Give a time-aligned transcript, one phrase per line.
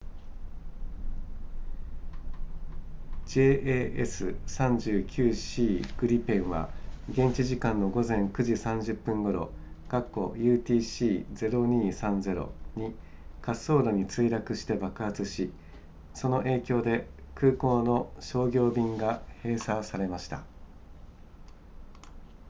[3.27, 6.71] jas 39c グリペンは
[7.11, 9.51] 現地時間の午前9時30分頃
[9.91, 12.95] utc 0230に滑
[13.43, 15.51] 走路に墜落して爆発し
[16.15, 20.43] その影響で空港の商業便が閉鎖されました